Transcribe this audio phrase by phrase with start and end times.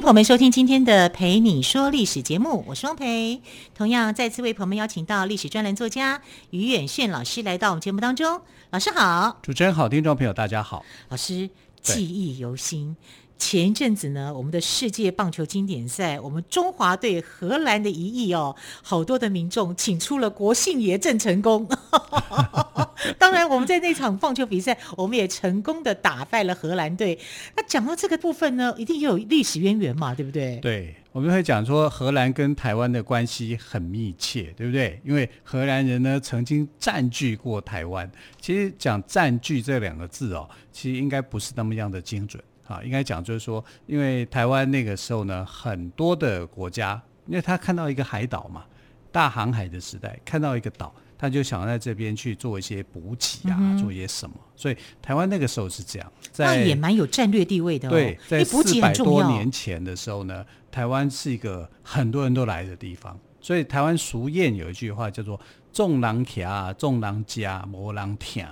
[0.00, 3.42] 朋友们收听今天的《陪你说历史》节目，我是汪培。
[3.74, 8.40] 同样再次为朋友们邀请到历史专栏作家于远炫老师来到我们节目当中。
[8.70, 11.50] 老师好，主持人好，听众朋友大家好，老师
[11.82, 12.96] 记忆犹新。
[13.38, 21.66] 前一阵子呢，我们的世界棒球经典赛，我们中华队荷兰的一役哦，好多的民众请出了国姓爷郑成功。
[23.16, 27.16] 当然，我们在那场棒球比赛，我们也成功的打败了荷兰队。
[27.56, 30.56] 那讲到这个部分呢，一定有历史渊源嘛，对不对？
[30.56, 35.00] 对，我们会讲说荷兰跟台湾的关系很密切，对不对？
[35.04, 38.10] 因为荷兰人呢曾经占据过台湾。
[38.40, 42.42] 其实讲占据这两个字哦，其实应该不是那么样的精准。
[42.68, 48.64] 啊，应该讲就是说，因为台湾那个时候呢，很多的国家，因为他看到一个海岛嘛，
[49.10, 57.90] 大航海的时代，看到一个岛，他就想在这边去做一些补给啊，嗯、做一些什么，所以台湾那个时候是这样，在那也蛮有战略地位的、哦。
[57.90, 65.40] 对，在四百多年前的时候呢，台湾是一个很多人都来的地方，所以台湾俗谚有一句话叫做
[65.72, 68.46] “众狼卡，众人驾，无人听”。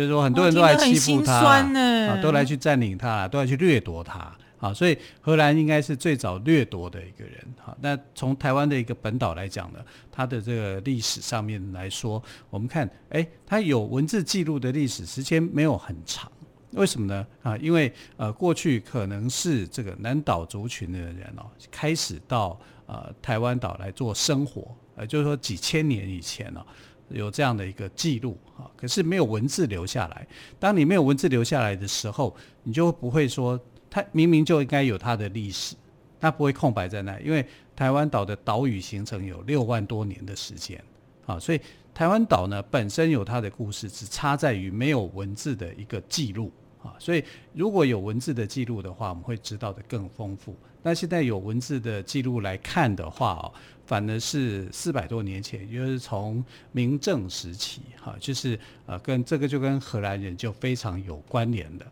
[0.00, 7.76] 就是说，很多人都来欺负他，啊，都来去占领他，都来去掠夺他，啊，所以荷兰应该是最早掠夺的一个人，哈。
[7.82, 9.78] 那从台湾的一个本岛来讲呢，
[10.10, 16.32] 它的这个历史上面来说，我们看，哎，它有文字记录的历史时间没有很长，
[16.70, 17.26] 为什么呢？
[17.42, 26.64] 啊，因为呃，过去可能是这个南岛族群的人哦，开始到呃台湾岛来做生活，呃，就是说几千年以前呢。
[27.10, 30.26] 有这样的一个记录啊，可是没有文字留下来。
[30.58, 35.74] 当你没有文字留下来的时候，你就不会说它明明就应该有它的历史，
[36.20, 37.18] 它不会空白在那。
[37.20, 37.44] 因为
[37.74, 40.82] 台湾岛的岛屿形成有六万多年的时间
[41.26, 41.60] 啊，所以
[41.92, 46.94] 台湾岛呢本身有它的故事，只差在于没有文字的一个记录啊。
[46.98, 50.56] 所以如果有文字的记录的话，我们会知道的更丰富。
[50.82, 53.52] 那现在有文字的记录来看的话哦。
[53.90, 58.56] 反而是四百多年前，也就是从明郑时期，哈，就是
[58.86, 61.84] 呃，跟这个就跟荷兰人就非常有关联的。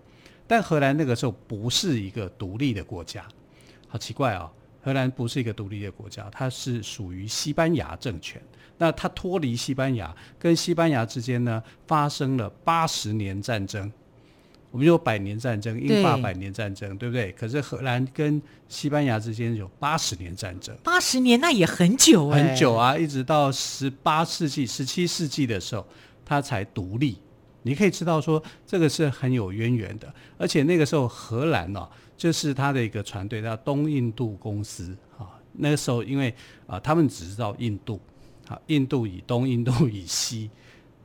[0.47, 3.27] 但荷兰那个时候不是一个独立的国家，
[3.89, 4.49] 好奇怪、哦！
[4.81, 8.41] 荷兰不是一个独立的国家，它是属于西班牙政权。
[8.77, 13.93] 那它脱离西班牙，跟西班牙之间呢发生了八十年战争。
[14.71, 17.33] 我们有百年战争，英法百年战争，对，对不对？
[17.33, 25.87] 可是荷兰跟西班牙之间有八十年战争，八十年那也很久哎，很久啊，一直到十八世纪、十七世纪的时候，
[26.25, 27.17] 它才独立。
[27.63, 30.13] 你可以知道说，这个是很有渊源的。
[30.39, 35.27] 而且那个时候，荷兰呢、啊，就是它的一个船队叫东印度公司啊。
[35.53, 36.33] 那个时候，因为
[36.67, 38.01] 啊，他们只知道印度
[38.47, 40.51] 啊，印度以东，印度以西，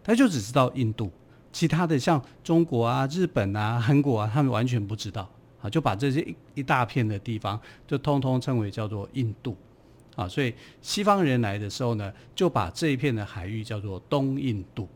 [0.04, 1.12] 他就只知道印度。
[1.54, 5.30] 其他的像中国啊、日本啊、韩国啊，他们完全不知道
[5.62, 9.56] 啊，就把这些一一大片的地方就通通称为叫做印度
[10.16, 10.28] 啊。
[10.28, 14.90] 所以西方人来的时候呢，就把这一片的海域叫做东印度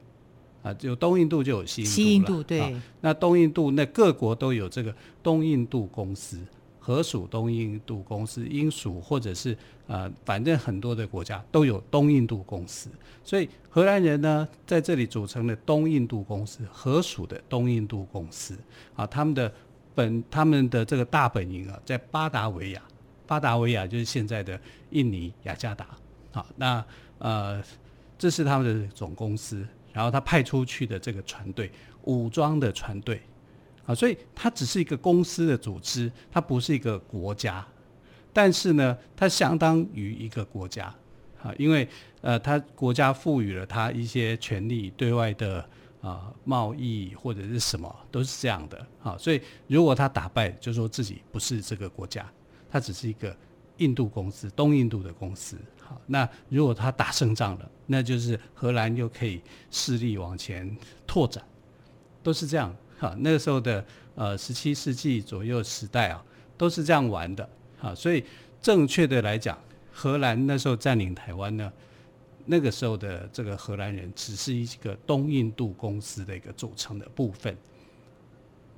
[0.63, 0.75] 啊。
[0.81, 2.84] 有东印度就有西印度，西印度对、啊。
[3.01, 6.39] 那东印度那各国都有这个东印度公司。
[6.87, 12.89] 荷属东印度公司，英属或者是呃，反正很多的国家都有东印度公司，
[13.25, 18.57] 所以荷兰人呢在这里组成了东印度公司，荷属的东印度公司
[18.95, 19.51] 啊，他们的
[19.93, 22.81] 本他们的这个大本营啊在巴达维亚，
[23.25, 24.57] 巴达维亚就是现在的
[24.91, 25.87] 印尼雅加达，
[26.31, 26.81] 好，那
[27.17, 27.62] 呃
[28.17, 31.69] 这是他们的总公司，然后他派出去的这个船队，
[32.03, 33.21] 武装的船队。
[33.88, 37.66] 啊，所以它只是一个公司的组织，它不是一个国家，
[38.34, 40.94] 但是呢，它相当于一个国家，
[41.42, 41.88] 啊，因为
[42.19, 45.66] 呃，它国家赋予了它一些权利，对外的
[46.01, 52.30] 啊贸易或者是什么都是这样的，啊，所以如果它打败，就说自己不是这个国家，
[52.69, 53.34] 它只是一个
[53.78, 59.42] 印度公司，东印度的公司，好，那如果它打胜仗了，那就是荷兰又可以
[59.72, 60.75] 势力往前
[61.06, 61.42] 拓展，
[62.22, 62.75] 都是这样。
[62.97, 63.85] 哈，那个时候的
[64.15, 66.23] 呃十七世纪左右时代啊，
[66.57, 67.47] 都是这样玩的。
[67.79, 68.23] 哈，所以
[68.61, 69.57] 正确的来讲，
[69.91, 71.71] 荷兰那时候占领台湾呢，
[72.45, 77.55] 那个时候的这个荷兰人只是一个东印度公司的一个组成的部分。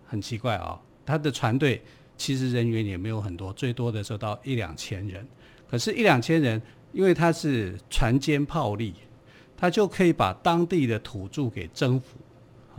[0.06, 1.82] 很奇怪啊，他的船队
[2.18, 5.26] 其实人员也没有很多，最多的时候到一两千人。
[5.70, 6.62] 可是，一两千人，
[6.92, 8.94] 因为他是船坚炮利，
[9.56, 12.18] 他就可以把当地的土著给征服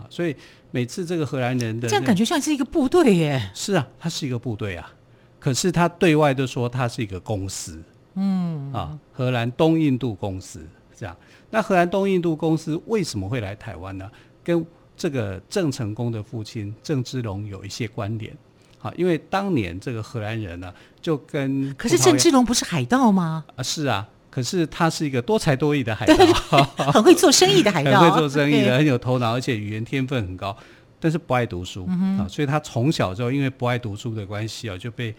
[0.00, 0.06] 啊。
[0.10, 0.34] 所以
[0.70, 3.50] 每次这个荷兰人的这样感觉像是一个部队耶。
[3.54, 4.92] 是啊，他是一个部队啊。
[5.38, 7.82] 可是他对外都说他是一个公司，
[8.14, 11.16] 嗯啊，荷兰东印度公司这样。
[11.50, 14.10] 那荷兰东印度公司为什么会来台湾呢？
[14.44, 14.64] 跟
[14.96, 18.36] 这个郑成功的父亲郑芝龙有一些关联。
[18.76, 23.44] 好，因为当年这个荷兰人呢，就跟可是郑芝龙不是海盗吗？
[23.56, 26.62] 啊，是啊，可是他是一个多才多艺的海盗，
[26.92, 30.56] 很会做生意的海盗，很会做生意的，很有头脑，而且语言天分很高。
[31.02, 31.86] 但是不爱读书
[32.18, 35.14] 啊、所以他从小就因为不爱读书的关系啊，就被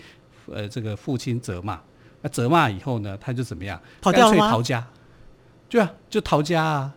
[0.46, 1.80] 呃这个父亲责骂。
[2.22, 3.82] 那责骂以后呢，他就怎么样？
[4.00, 4.30] 跑掉？
[4.30, 4.88] 干脆逃家。
[5.68, 6.94] 对啊，就逃家啊，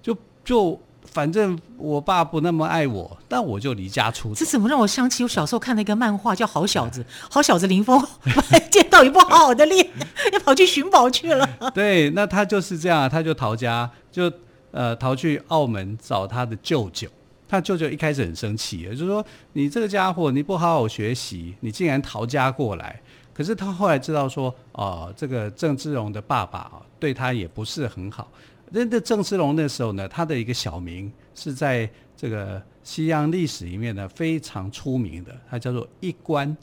[0.00, 4.34] 就就反正我爸不那么爱我，但我就离家出走。
[4.36, 8.00] 这怎么让我想起我小时候看的一个漫画叫《好小子》， 好小子林峰
[8.70, 9.88] 见到也不好好的练，
[10.32, 11.48] 要跑去寻宝去了。
[11.74, 14.30] 对，那他就是这样，他就逃家，就
[14.70, 17.08] 呃逃去澳门找他的舅舅。
[17.48, 19.24] 他舅舅一开始很生气，就是说
[19.54, 23.00] 你这个家伙，你不好好学习，你竟然逃家过来。
[23.32, 28.28] 可是他后来知道说，哦、呃，这个郑志荣的爸爸啊，对他也不是很好。
[28.70, 36.56] 那那郑芝龙那时候呢，他的一个小名是在这个西洋历史里面呢非常出名的，他叫做一官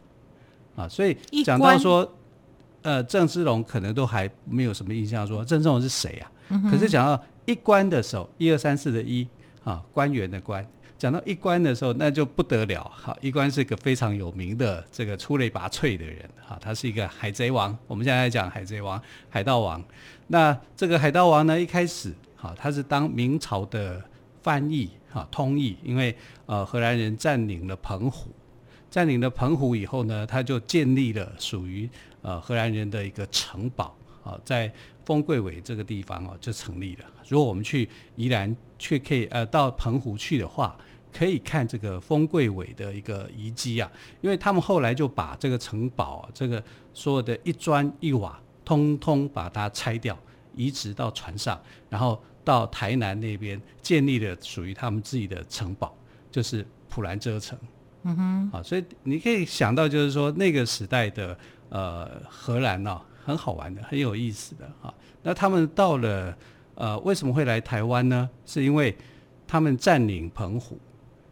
[0.75, 0.87] 啊。
[0.87, 2.09] 所以讲到说，
[2.81, 6.31] 呃，郑芝龙可能都还没有什么印象，说郑芝龙是谁啊？
[6.49, 9.27] 嗯、可是讲到一官的时候，一二三四的一
[9.63, 10.65] 啊，官员的官。
[10.97, 12.89] 讲到一关的时候，那就不得了。
[12.95, 16.27] 好，一关是个非常有名的这个出类拔萃的人。
[16.47, 17.77] 哈，他是一个海贼王。
[17.85, 19.83] 我们现在讲海贼王、海盗王。
[20.27, 24.01] 那这个海盗王呢，一开始，哈，他是当明朝的
[24.41, 25.77] 翻译，哈，通译。
[25.83, 26.15] 因为
[26.45, 28.31] 呃，荷兰人占领了澎湖，
[28.89, 31.89] 占领了澎湖以后呢，他就建立了属于
[32.21, 34.71] 呃荷兰人的一个城堡，啊，在
[35.03, 37.05] 丰贵尾这个地方哦，就成立了。
[37.27, 40.75] 如果我们去宜兰，去可以呃到澎湖去的话，
[41.15, 43.89] 可以看这个丰贵伟的一个遗迹啊，
[44.19, 46.61] 因为他们后来就把这个城堡啊，这个
[46.93, 50.17] 所有的一砖一瓦，通通把它拆掉，
[50.55, 51.57] 移植到船上，
[51.89, 55.95] 然后到台南那边建立了属于他们自己的城堡，
[56.29, 57.57] 就是普兰遮城。
[58.03, 61.37] 嗯哼，啊，所以你可以想到，就是说那个时代的
[61.69, 64.93] 呃荷兰呢、啊，很好玩的，很有意思的啊。
[65.23, 66.37] 那他们到了。
[66.77, 68.29] 呃，为什么会来台湾呢？
[68.45, 68.93] 是因为
[69.47, 70.77] 他们占领澎湖。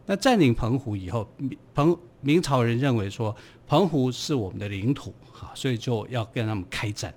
[0.06, 1.28] 那占领澎湖以后，
[1.74, 3.34] 澎明朝人认为说
[3.66, 7.14] 澎湖是我们的领土，哈，所以就要跟他们开战。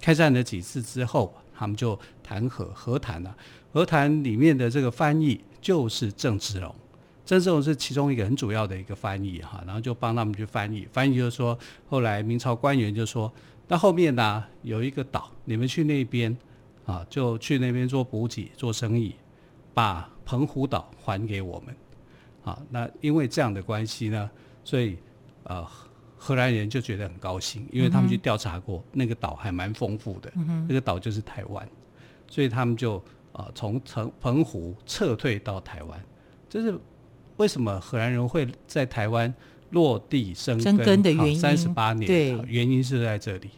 [0.00, 3.36] 开战了几次之后，他们就谈和和谈了。
[3.72, 6.74] 和谈里面的这个翻译就是郑芝龙，
[7.24, 10.86] 郑芝龙是其中一个很主要的一个翻译，哈，然后就帮他们去翻译。
[10.92, 11.58] 翻译就是说，
[11.88, 13.32] 后来明朝官员就说，
[13.68, 16.36] 那后面呢有一个岛，你们去那边。
[16.86, 19.14] 啊，就去那边做补给、做生意，
[19.72, 21.76] 把澎湖岛还给我们。
[22.44, 24.30] 啊，那因为这样的关系呢，
[24.64, 24.96] 所以
[25.44, 25.66] 呃，
[26.16, 31.68] 荷兰人就觉得很高兴，因为他们去调查过，嗯、那个岛还蛮丰富的，嗯、那个岛就是台湾，
[32.28, 33.02] 所以他们就
[33.32, 36.00] 啊从澎澎湖撤退到台湾。
[36.48, 36.78] 这是
[37.36, 39.32] 为什么荷兰人会在台湾
[39.70, 41.38] 落地生根，根的原因？
[41.38, 43.50] 三十八年，对，原因是在这里。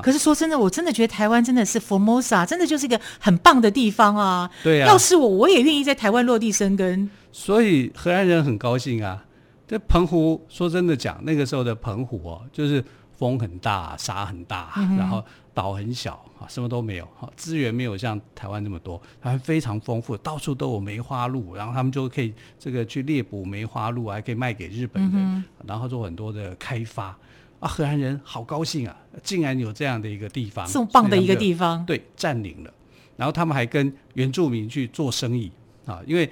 [0.00, 4.48] 可是说真的，我真的觉得台湾真的是 Formosa，真的就是一个很棒的地方啊！
[4.62, 7.10] 对呀、啊，要是我，我也愿意在台湾落地生根。
[7.32, 9.24] 所以荷兰人很高兴啊。
[9.66, 12.84] 这澎湖，说真的讲，那个时候的澎湖哦，就是
[13.16, 27.16] 风很大，沙很大，嗯、然后岛很小啊，什么都没有，资源没有像台湾那么多，还非常丰富，到处都有梅花鹿，然后他们就可以这个去猎捕梅花鹿，还可以卖给日本人，嗯、然后做很多的开发。
[27.60, 28.96] 啊，荷兰人好高兴啊！
[29.22, 32.72] 竟然有这样的一个地方，这么棒的一个地方，对，占领了。
[33.16, 35.52] 然后他们还跟原住民去做生意
[35.84, 36.28] 啊，因为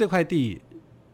[0.00, 0.58] 这块地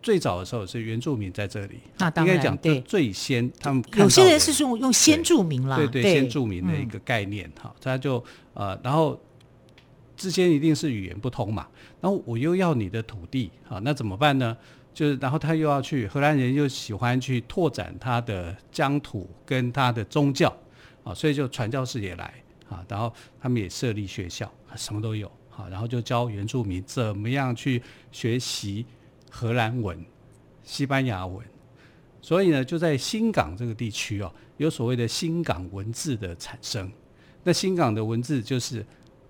[0.00, 1.80] 最早的时候是原住民在这里。
[1.98, 7.74] 那当然，应该讲对，最先他们有些人是用用先住民啦，对对，对，先住民的一个概念哈。
[7.80, 8.24] 他就
[8.54, 9.20] 呃，然后
[10.16, 11.66] 之间一定是语言不通嘛，
[12.00, 14.56] 然后我又要你的土地啊，那怎么办呢？
[14.94, 20.56] 就是，然后他又要去，荷兰人又喜欢去拓展他的疆土跟他的宗教，
[21.02, 22.32] 啊，所以就传教士也来，
[22.68, 27.82] 啊，然后他们也设立学校，什么都有，啊，然后就教原住民怎么样去
[28.12, 28.84] 学习
[29.30, 30.04] 荷兰文、
[30.62, 31.44] 西班牙文，
[32.20, 36.90] 所以呢，就在新港这个地区哦，有所谓的新港文字的产生。
[37.42, 38.84] 那新港的文字就是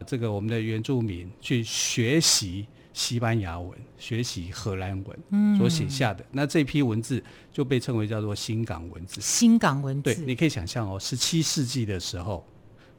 [0.07, 2.67] 这个我们的原住民去学习。
[2.97, 9.21] 西班牙文学习荷兰文所写下的、嗯、那这批文字就被称为叫做新港文字。
[9.21, 12.43] 新港文字，对，你可以想象哦，十七世纪的时候，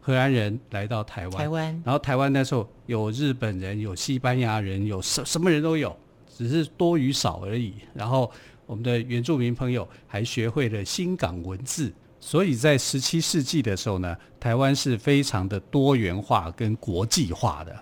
[0.07, 5.93] 荷兰人来到台湾，台湾，然后台湾那时候有日本人，有西班牙人，有什什么人都有，
[6.33, 7.73] 只是多与少而已。
[7.93, 8.31] 然后
[8.65, 17.75] 我们的原住民朋友还学会了新港文字，所以在十七世纪的时候呢，台湾是非常的多元化跟国际化的。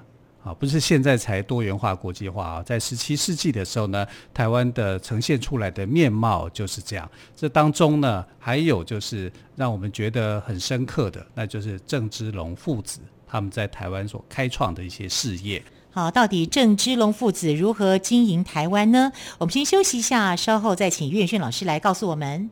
[0.46, 7.10] 啊，不是现在才多元化、国际化啊，在十七世纪的时候呢，台湾的呈现出来的面貌就是这样。
[7.36, 15.64] 这当中呢，还有就是让我们觉得很深刻的，那就是郑芝龙父子他们在台湾所开创的一些事业。
[15.90, 19.12] 好，到底郑芝龙父子如何经营台湾呢？
[19.40, 22.52] 我们先休息一下，稍后再请岳轩老师来告诉我们。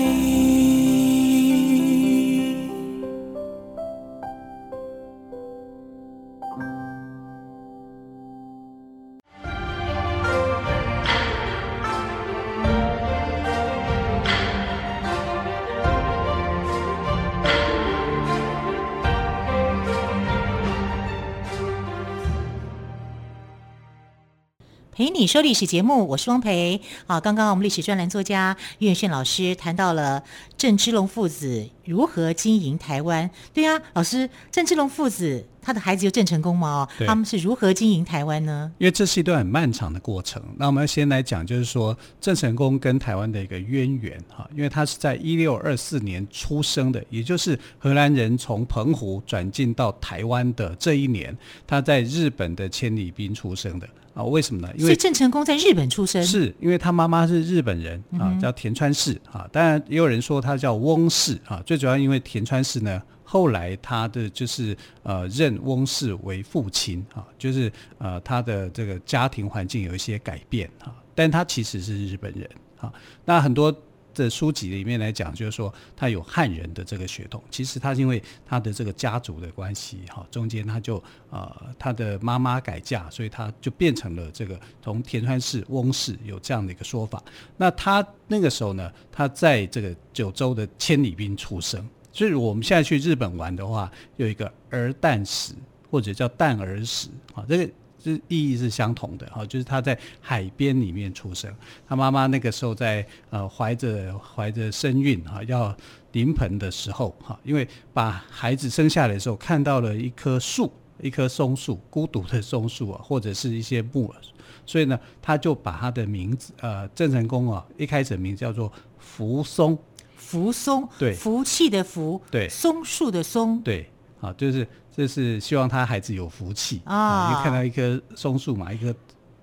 [25.21, 26.81] 你说历史节目，我是汪培。
[27.05, 30.23] 好，刚刚我们历史专栏作家岳炫老师谈到了
[30.57, 33.29] 郑芝龙父子如何经营台湾。
[33.53, 36.87] 对啊，老师，郑芝龙父子他的孩子有郑成功吗？
[36.97, 38.71] 对他们是如何经营台湾呢？
[38.79, 40.41] 因为这是一段很漫长的过程。
[40.57, 51.37] 那我们先来讲，就是说郑成功跟台湾的一个渊源哈，因为他是在一六二四年出生的，也就是荷兰人从澎湖转进到台湾的这一年，
[51.67, 53.87] 他在日本的千里滨出生的。
[54.13, 54.73] 啊，为什么呢？
[54.77, 59.47] 因为郑成功在日本出生，是因为他妈妈是日本人啊，叫田川氏啊。
[59.51, 61.61] 当然也有人说他叫翁氏啊。
[61.65, 72.49] 最主要因为田川氏呢，后来他的就是呃认翁氏为父亲啊，就是呃他的这个家庭环境有一些改变啊，但他其实是日本人
[72.79, 72.91] 啊。
[73.25, 73.75] 那很多。
[74.13, 77.43] 这书籍里面来讲，就是说他有汉人的这个血统。
[77.49, 87.23] 其实他是因为他的这个家族的关系，哈，中间他就呃他的妈妈改嫁，所以他就变成了这个从田川氏、翁氏有这样的一个说法。
[87.57, 91.87] 那他那个时候呢，他在这个九州的千里滨出生。
[92.11, 95.53] 所以我们现在去日本玩的话，有一个儿诞史
[95.89, 97.73] 或者叫诞儿史啊，这个。
[98.03, 101.53] 是意义是相同的哈，就是他在海边里面出生，
[101.87, 105.75] 他妈妈那个时候在呃怀着怀着身孕哈，要
[106.11, 114.21] 临盆的时候哈，因为把孩子生下来的时候看到了一棵树，一棵松树，孤独的松树啊，或者是一些木耳，
[114.65, 119.77] 所以呢，他就把他的名字呃郑成功啊，一开始的名字叫做扶松，
[120.15, 123.89] 扶松，对，福气的福，对，松树的松，对，
[124.19, 124.67] 啊，就是。
[124.95, 127.41] 这是希望他孩子有福气啊！
[127.43, 128.93] 看到一棵松树嘛，一棵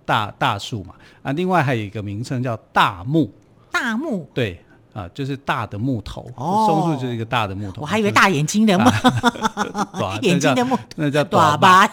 [0.05, 1.33] 大大树嘛啊。
[1.33, 3.33] 另外还有一个名称叫大木，
[3.73, 4.63] 大木对
[4.93, 6.31] 啊，就是大的木头。
[6.37, 7.83] 哦，松树就是一个大的木头。
[7.83, 11.89] 我还以为大眼睛的木，啊、 眼睛的木，那叫大巴。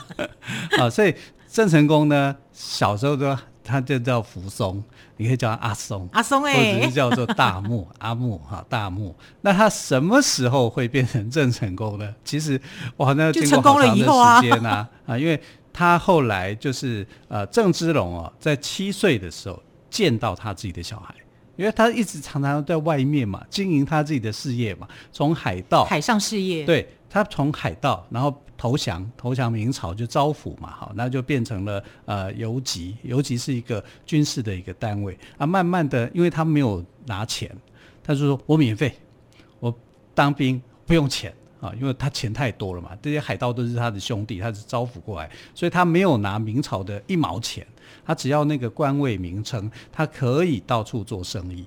[0.78, 1.14] 啊，所以
[1.48, 4.82] 郑成功呢，小时候都他就叫福松。
[5.18, 9.16] 你可以叫他阿松，阿松哎、欸，或者是叫做大木 阿木哈大木。
[9.40, 12.14] 那他什么时候会变成郑成功呢？
[12.22, 12.60] 其实
[12.98, 14.04] 哇，那经过好长的
[14.42, 15.40] 时间啊啊，因为
[15.72, 21.14] 他后来就是呃郑芝龙哦，在七岁的时候见到他自己的小孩，
[21.56, 28.34] 因为他一直常常在外面嘛，经营他自己的事业嘛，从海盗海上事业，对，他从海盗然后。
[28.58, 35.46] 投降，投降明朝就招抚嘛，好，那就变成了呃游击，游击是一个军事的一个单位啊。
[35.46, 37.54] 慢慢的，因为他没有拿钱，
[38.02, 38.94] 他就说我免费，
[39.60, 39.72] 我
[40.14, 42.90] 当兵不用钱啊，因为他钱太多了嘛。
[43.02, 47.66] 这些海盗都是他的兄弟，他是招抚过来，所以他没有拿明朝的一毛钱，
[48.04, 51.66] 他只要那个官位名称，他可以到处做生意。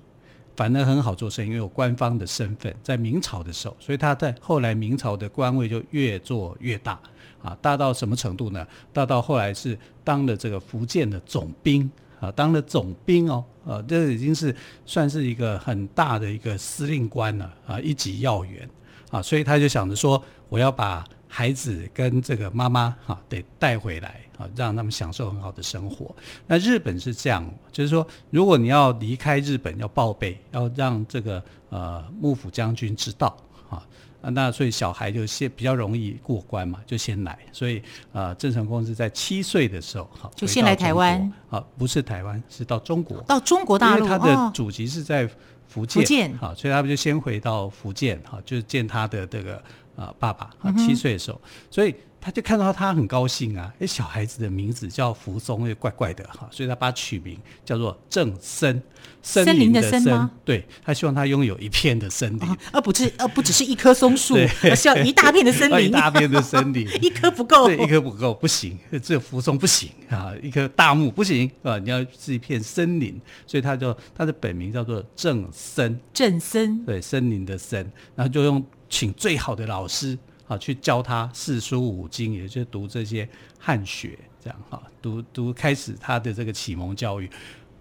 [0.56, 7.00] 反而很好做生意，因为有官方的身份，在明朝的时候，所以他在后来明朝的官位就越做越大，
[7.42, 8.68] 啊，大到什么程度呢？
[8.92, 14.54] 大到后来是当了这个福建的总兵，啊，当了总兵哦，啊，这已经是
[14.86, 18.70] 算是一个很大的一个司令官了，啊，一级要员，
[19.10, 21.06] 啊，所以他就想着说，我要把。
[21.32, 26.14] 孩子跟这个妈妈哈得带回来啊，让他们享受很好的生活。
[26.48, 33.38] 那日本是这样，就是说，如果你要离开日本，要报备，要让这个呃幕府将军知道
[33.70, 33.86] 啊，
[34.24, 37.38] 啊，那所以小孩就先比较容易过关嘛，就先来。
[37.52, 37.80] 所以
[38.12, 41.32] 呃，郑成功是在七岁的时候，好，就先来台湾。
[41.48, 43.22] 好，不是台湾，是到中国。
[43.28, 45.30] 到中国大陆，因为他的祖籍是在
[45.70, 46.02] 福建。
[46.02, 46.38] 福建。
[46.38, 49.64] 好，所以他们就先回到福建，好，就是见他的这个
[49.96, 50.50] 啊爸爸。
[50.62, 51.40] 啊，七岁的时候，
[51.72, 51.96] 所以。
[52.22, 58.82] 他就看到他很高兴啊，哎，小孩子的名字叫福松，又怪怪的哈，所以他把他取名叫做正森，
[59.22, 60.04] 森林的森。
[60.04, 60.30] 吗？
[60.44, 80.18] 对，他希望他拥有一片的森林，而不是，而不只是一棵松树，而是要一大片的森林， 一大片的森林， 一棵不够，对，一棵不够，不行，只有福松不行啊，一棵大木不行啊，你要是一片森林，所以他就他的本名叫做正森，正森，对，森林的森，然后就用请最好的老师。
[80.50, 83.30] 啊，去教他四书五经，也就是读这些
[83.60, 87.30] 汉学，这样哈，读读开始他的这个启蒙教育。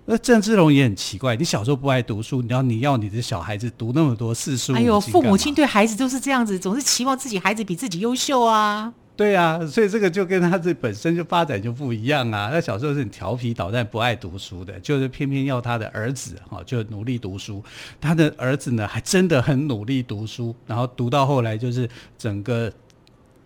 [0.05, 8.93] 那郑芝龙也很奇怪，你小时候不爱读书，你要你要你的小孩子读那么多四书五经，哎呦，父母亲对孩子都是这样子，总是期望自己孩子比自己优秀啊。
[9.19, 12.53] 对啊，所以这个就跟他这本身就发展就不一样啊。
[12.53, 17.61] 他小时候是很调皮捣蛋、不爱读书的，就是偏偏要他的儿子哈，就努力读书。
[18.01, 22.73] 他的儿子呢，还真的很努力读书，然后读到后来就是整个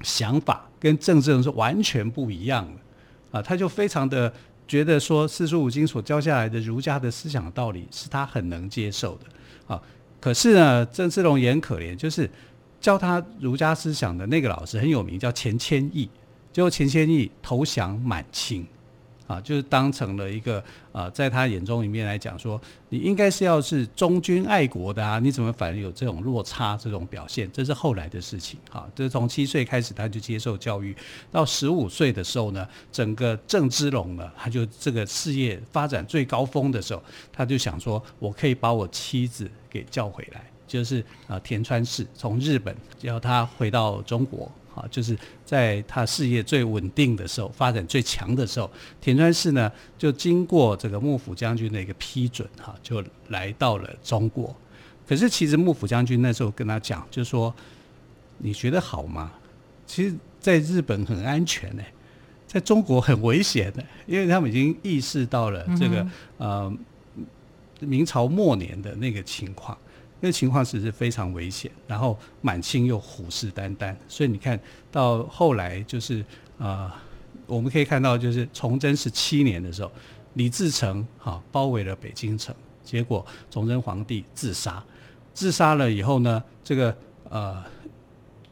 [0.03, 3.41] 想法跟郑芝龙是完全不一样的啊。
[3.41, 4.31] 他就非常的
[4.69, 9.81] 觉得说，四书五经所教下来的儒家的思想道理是他很能接受的啊。
[10.21, 12.29] 可是呢，郑芝龙也很可怜，就是。
[12.83, 16.11] 教他儒家思想的那个老师很有名，叫钱谦益。
[16.53, 18.67] 结果钱谦益投降满清，
[19.27, 20.63] 啊，就是当成了一个
[20.93, 22.61] 啊，在他眼中里面来讲说，
[22.91, 27.51] 你应该是要是忠君爱国的啊，你怎么反而有这种落差这种表现？
[27.53, 30.95] 这是后来的事情，哈，这是从七岁开始他就接受教育，
[31.31, 40.45] 到十五岁的时候呢，整个郑芝龙呢，他就这个事业发展最高峰的时候，他就想说，我可以把我妻子给叫回来。
[40.67, 48.71] 就是啊，田川氏从日本要他回到中国啊，就是在他事业最稳定的时候，发展最强的时候，
[49.01, 54.55] 田川氏呢就经过这个幕府将军的一个批准哈，就来到了中国。
[55.07, 57.55] 可是其实幕府将军那时候跟他讲，就说
[58.39, 59.33] 你觉得好吗？
[59.87, 61.83] 其实在日本很安全呢，
[62.47, 66.07] 在中国很危险的，因为他们已经意识到了这个
[66.39, 66.73] 呃
[67.81, 69.77] 明朝末年的那个情况。
[70.25, 74.59] 那情况其实非常危险，然后满清又虎视眈眈，所以你看
[74.89, 76.25] 到后来就是、
[76.59, 76.89] 呃，
[77.45, 79.91] 我们可以看到就是崇祯十七年的时候，
[80.35, 82.55] 李自成哈包围了北京城，
[82.85, 84.81] 结果崇祯皇帝自杀，
[85.35, 86.97] 自杀了以后呢，这个
[87.29, 87.61] 呃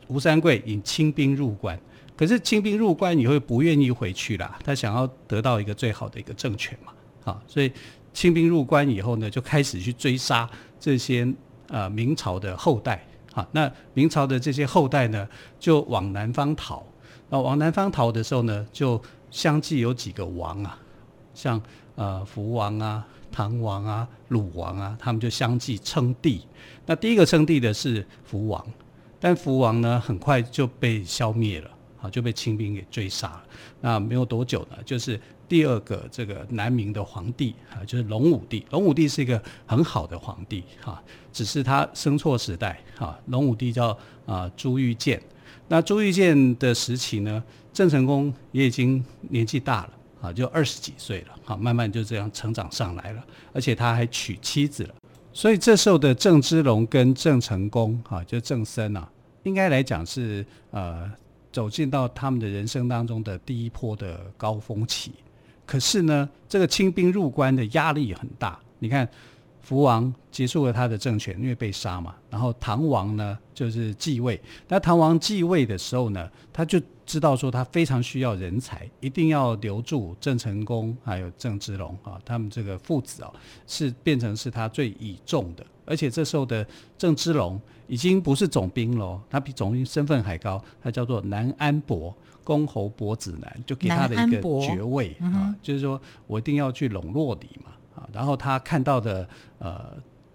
[0.09, 1.79] 吴三桂引清兵入关，
[2.17, 6.93] 可是清兵入关以后不愿意回去啦，他想要得到一个最好的一个政权嘛，
[7.33, 7.71] 啊，所以
[8.13, 11.33] 清兵入关以后呢，就开始去追杀这些。
[11.71, 15.29] 呃，明朝的后代，哈，那明朝的这些后代呢，
[15.59, 16.85] 就往南方逃。
[17.29, 20.77] 那往南方逃的时候呢，就相继有几个王啊，
[21.33, 21.63] 像
[21.95, 26.45] 呃福王啊、唐王啊、鲁王啊，他们就相继称帝。
[26.87, 28.67] 那第一个称帝的是福王，
[29.21, 31.71] 但福王呢，很快就被消灭了，
[32.03, 33.45] 啊，就被清兵给追杀了。
[33.81, 35.21] 那没有多久呢，就是。
[35.51, 38.65] 第二个这个南明的皇帝啊，就是隆武帝。
[38.71, 43.19] 隆武帝是一个很好的皇帝哈，只是他生错时代哈。
[43.27, 45.21] 隆武帝叫啊朱玉建，
[45.67, 54.95] 那朱玉建的时期呢，郑成功也已经年纪大了啊，就二十几岁了哈，慢慢就这样成长上来了，而且他还娶妻子了。
[55.33, 59.11] 所以这时候的郑芝龙跟郑成功哈，就郑森啊，
[59.43, 61.11] 应该来讲是呃
[61.51, 65.11] 走进到他们的人生当中的第一波的高峰期。
[65.71, 68.59] 可是呢，这个清兵入关的压力很大。
[68.81, 69.09] 你看，
[69.63, 72.13] 福王结束了他的政权，因为被杀嘛。
[72.29, 74.41] 然后唐王呢，就是继位。
[74.67, 83.33] 那唐王继位的时候呢，他就知道说他非常需要人才，一定要留住郑成功还有郑芝龙啊，他们这个父子啊，
[83.69, 85.65] 是变成是他最倚重的。
[85.85, 86.67] 而且这时候的
[86.99, 92.13] 郑芝龙已经不是总兵了，他比总兵身份还高，他叫做南安伯。
[92.45, 98.09] 公侯伯子男，就给他的一个爵位啊，就是说我一定要去笼络你嘛啊。
[98.13, 99.93] 然后他看到的呃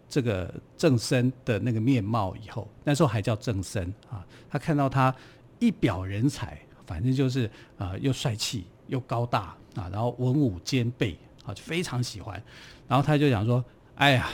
[0.07, 4.25] 这个郑生的那个面貌以后，那时候还叫郑生啊。
[4.49, 5.13] 他看到他
[5.59, 7.45] 一表人才，反正就是
[7.77, 12.41] 啊、呃、又帅气又高大啊，然后文武兼备啊，就非常喜欢。
[12.87, 13.63] 然后他就想说：
[13.95, 14.29] 哎呀，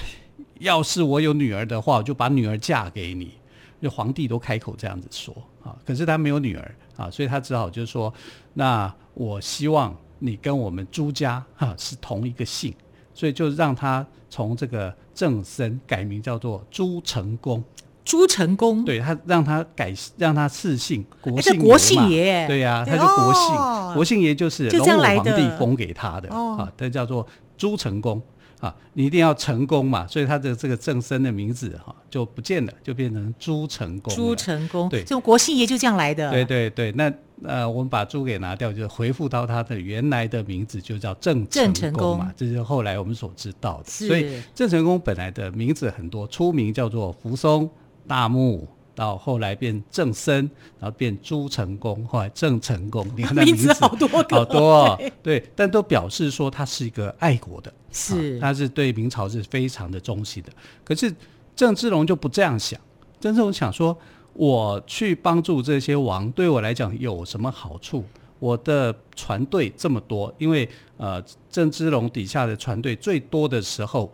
[0.59, 3.33] 要是我有女儿的话，我就把女儿嫁给你。
[3.81, 8.13] 就皇帝都开口这样子说啊，可是他没有女儿啊，所以他只好就是说，
[8.53, 12.73] 那我希望你跟我们朱家哈是同一个姓，
[13.13, 17.63] 所以就让他从这个正森改名叫做朱成功。
[18.03, 27.25] 朱成功，对他让他改，让他赐姓国姓，欸、国姓爷，对呀、啊，他是国姓，哦、国姓爷就是隆武皇帝封给他的，哦、啊，他叫做
[27.57, 28.19] 朱成功。
[28.61, 34.15] 啊，你一定要成功嘛，所以他的这个正身的名字哈就不见了，就变成朱成功。
[34.15, 36.29] 朱成功，对，这种国姓爷就这样来的。
[36.31, 37.11] 对对对，那
[37.43, 42.31] 呃，我们把朱给拿掉，就回复到他的原来的名字，就叫郑成功嘛。
[42.37, 43.89] 这是后来我们所知道的。
[43.89, 47.67] 所以郑成功本来的名字很多，初名叫做扶松
[48.07, 48.67] 大木。
[48.93, 50.49] 到后来变正身，
[50.79, 60.51] 然后变朱成功，后来郑成功， 你看那名字，名字好多好多哦，对，但都表示说他是一个爱国的，是，啊、他是对明朝是非常的忠心的。
[60.83, 61.13] 可是
[61.55, 62.79] 郑芝龙就不这样想，
[63.19, 63.97] 郑芝龙想说，
[64.33, 68.03] 我去帮助这些王，对我来讲有什么好处？
[68.39, 74.11] 我的船队这么多，因为呃，郑芝龙底下的船队最多的时候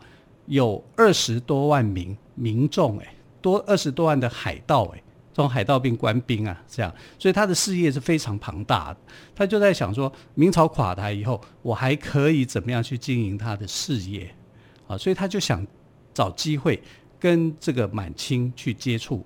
[0.48, 3.14] 有二十多万名民众，哎。
[3.42, 5.02] 多二十多万的海盗，哎，
[5.34, 9.00] 从海盗变官兵啊，这样，所以他的事业是非常庞大的。
[9.36, 14.34] 他就在想说，明朝垮台以后，我还可以怎么样去经营他的事业
[14.88, 14.98] 啊？
[14.98, 15.66] 所以他就想
[16.14, 16.82] 找机会
[17.20, 19.26] 跟这个满清去接触。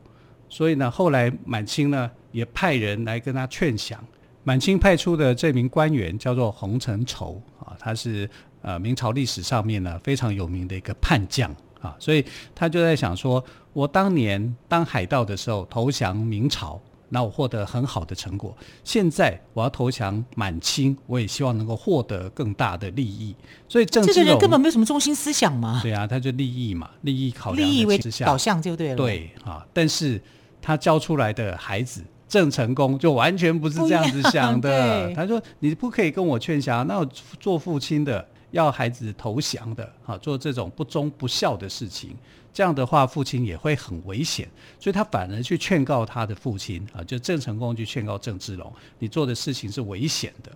[0.50, 3.98] 所以呢，后来满清呢也派人来跟他劝降。
[4.44, 8.30] 满清派出的这名官员叫做洪承畴啊，他是
[8.62, 11.56] 呃明朝历史上面呢非常有名的一个叛将。
[11.82, 18.56] 啊，所以他就在想说，我当年当海盗的时候投降明朝，那我获得很好的成果。
[18.84, 23.36] 现在我要投降满清，我也希望能够获得更大的利益。
[23.68, 25.80] 所以郑这个人根本没有什么中心思想嘛。
[25.82, 28.96] 对啊，他就利益嘛，利益考量利益为导向就对了。
[28.96, 30.22] 对啊，但是
[30.62, 35.12] 他教出来的孩子郑成功就完全不是这样子想的。
[35.16, 37.06] 他说：“你不可以跟我劝降，那我
[37.40, 42.16] 做父亲的。”要孩子投降的，哈，做这种不忠不孝的事情，
[42.54, 44.48] 这样的话，父亲也会很危险，
[44.80, 50.52] 所以他反而去劝告他的父亲，啊，就郑成功去劝告郑芝龙，你做的事情是危险的。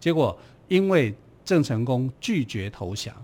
[0.00, 0.36] 结果
[0.68, 3.14] 因为郑成功拒绝投降，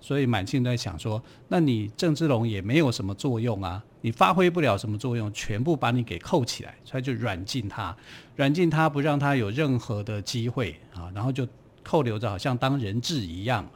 [0.00, 7.96] 所以满清在想说，那你郑芝龙也没有什么作用啊，你发挥不了什么作用，全部把你给扣起来，所以就软禁他，
[8.36, 11.48] 软禁他不让他有任何的机会啊，然后就。
[11.82, 13.68] 扣留着，好像当人质一样。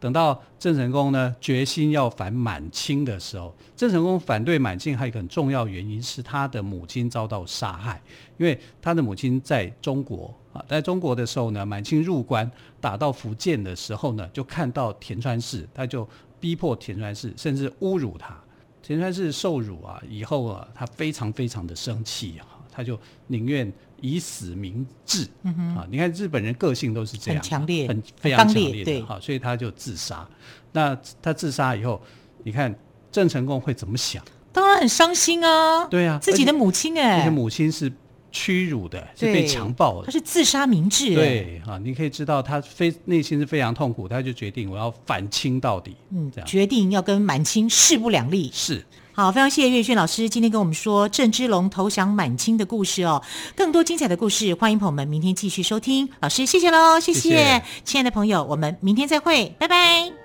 [0.00, 8.02] 等到郑成功呢，决心要反满清的时候，郑成功反对满清还有一个很重要原因是他的母亲遭到杀害，
[8.36, 12.50] 因为他的母亲在中国啊，在中国的时候呢，满清入关
[12.82, 16.06] 打到福建的时候呢，就看到田川氏，他就
[16.38, 18.38] 逼迫田川氏，甚至侮辱他。
[18.82, 22.98] 田川氏受辱啊，以后啊，他非常非常的生气啊，他就
[23.28, 23.72] 宁愿。
[24.00, 25.86] 以死明志，嗯啊！
[25.90, 30.28] 你看日本人个性都是这样，很强烈，很非常强烈的哈，所以他就自杀。
[30.72, 32.00] 那他自杀以后，
[32.42, 32.74] 你看
[33.10, 34.22] 郑成功会怎么想？
[34.52, 35.86] 当然很伤心啊！
[35.86, 37.92] 对啊，自己的母亲哎，自己母亲是
[38.30, 41.14] 屈辱的，是被强暴的，他是自杀明志。
[41.14, 48.50] 对啊，你可以知道他非内心是非常痛苦，他就决定我要反清到底，嗯，这样决定要跟满清势不两立。
[48.52, 48.84] 是。
[49.16, 53.22] 好，非常谢谢岳轩老师今天跟我们说郑芝龙投降满清的故事哦。
[53.54, 56.08] 更多精彩的故事，欢迎朋友们明天继续收听。
[56.18, 60.23] 老师，谢谢喽，谢谢，谢谢亲爱的朋友，我们明天再会，拜拜。